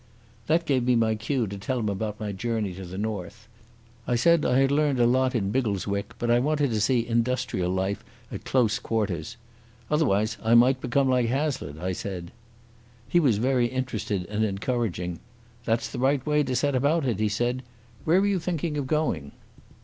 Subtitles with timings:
[0.47, 3.47] That gave me my cue to tell him about my journey to the North.
[4.07, 7.71] I said I had learned a lot in Biggleswick, but I wanted to see industrial
[7.71, 9.37] life at close quarters.
[9.91, 12.31] "Otherwise I might become like Hazlitt," I said.
[13.07, 15.19] He was very interested and encouraging.
[15.65, 17.61] "That's the right way to set about it," he said.
[18.03, 19.33] "Where were you thinking of going?"